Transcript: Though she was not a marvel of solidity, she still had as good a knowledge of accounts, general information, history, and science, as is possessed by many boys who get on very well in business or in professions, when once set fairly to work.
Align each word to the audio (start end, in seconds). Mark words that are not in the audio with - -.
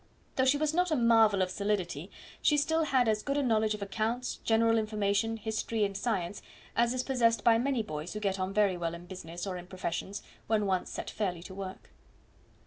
Though 0.35 0.45
she 0.45 0.57
was 0.57 0.73
not 0.73 0.89
a 0.89 0.95
marvel 0.95 1.43
of 1.43 1.51
solidity, 1.51 2.09
she 2.41 2.57
still 2.57 2.85
had 2.85 3.07
as 3.07 3.21
good 3.21 3.37
a 3.37 3.43
knowledge 3.43 3.75
of 3.75 3.83
accounts, 3.83 4.37
general 4.37 4.79
information, 4.79 5.37
history, 5.37 5.85
and 5.85 5.95
science, 5.95 6.41
as 6.75 6.95
is 6.95 7.03
possessed 7.03 7.43
by 7.43 7.59
many 7.59 7.83
boys 7.83 8.13
who 8.13 8.19
get 8.19 8.39
on 8.39 8.51
very 8.51 8.77
well 8.77 8.95
in 8.95 9.05
business 9.05 9.45
or 9.45 9.57
in 9.57 9.67
professions, 9.67 10.23
when 10.47 10.65
once 10.65 10.89
set 10.89 11.11
fairly 11.11 11.43
to 11.43 11.53
work. 11.53 11.91